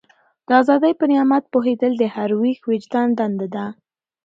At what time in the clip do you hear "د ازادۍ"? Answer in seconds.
0.47-0.93